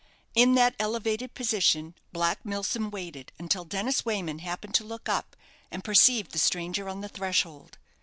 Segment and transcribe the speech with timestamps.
[0.33, 5.35] In that elevated position Black Milsom waited until Dennis Wayman happened to look up
[5.69, 7.77] and perceive the stranger on the threshold.